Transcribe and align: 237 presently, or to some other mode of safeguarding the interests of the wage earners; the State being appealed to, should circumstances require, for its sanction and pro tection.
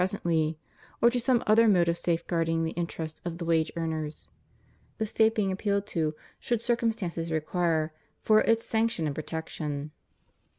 237 0.01 0.23
presently, 0.23 0.59
or 0.99 1.11
to 1.11 1.19
some 1.19 1.43
other 1.45 1.67
mode 1.67 1.87
of 1.87 1.95
safeguarding 1.95 2.63
the 2.63 2.71
interests 2.71 3.21
of 3.23 3.37
the 3.37 3.45
wage 3.45 3.71
earners; 3.75 4.29
the 4.97 5.05
State 5.05 5.35
being 5.35 5.51
appealed 5.51 5.85
to, 5.85 6.15
should 6.39 6.59
circumstances 6.63 7.31
require, 7.31 7.93
for 8.23 8.39
its 8.41 8.65
sanction 8.65 9.05
and 9.05 9.13
pro 9.13 9.23
tection. 9.23 9.91